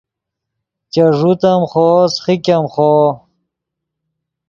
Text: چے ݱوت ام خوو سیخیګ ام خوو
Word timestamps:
چے 0.91 1.03
ݱوت 1.17 1.41
ام 1.51 1.61
خوو 1.71 1.91
سیخیګ 2.13 2.45
ام 2.55 2.63
خوو 2.73 2.97